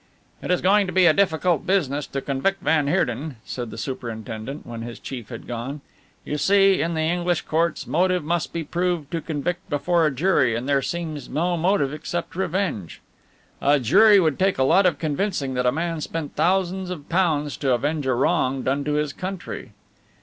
"It 0.41 0.49
is 0.49 0.61
going 0.61 0.87
to 0.87 0.91
be 0.93 1.05
a 1.05 1.13
difficult 1.13 1.67
business 1.67 2.07
to 2.07 2.21
convict 2.21 2.63
van 2.63 2.87
Heerden," 2.87 3.35
said 3.45 3.69
the 3.69 3.77
superintendent 3.77 4.65
when 4.65 4.81
his 4.81 4.97
chief 4.97 5.29
had 5.29 5.45
gone, 5.45 5.81
"you 6.25 6.39
see, 6.39 6.81
in 6.81 6.95
the 6.95 7.01
English 7.01 7.43
courts, 7.43 7.85
motive 7.85 8.23
must 8.23 8.51
be 8.51 8.63
proved 8.63 9.11
to 9.11 9.21
convict 9.21 9.69
before 9.69 10.07
a 10.07 10.09
jury, 10.09 10.55
and 10.55 10.67
there 10.67 10.81
seems 10.81 11.29
no 11.29 11.55
motive 11.55 11.93
except 11.93 12.35
revenge. 12.35 12.99
A 13.61 13.79
jury 13.79 14.19
would 14.19 14.39
take 14.39 14.57
a 14.57 14.63
lot 14.63 14.87
of 14.87 14.97
convincing 14.97 15.53
that 15.53 15.67
a 15.67 15.71
man 15.71 16.01
spent 16.01 16.35
thousands 16.35 16.89
of 16.89 17.07
pounds 17.07 17.55
to 17.57 17.71
avenge 17.71 18.07
a 18.07 18.15
wrong 18.15 18.63
done 18.63 18.83
to 18.85 18.93
his 18.93 19.13
country." 19.13 19.71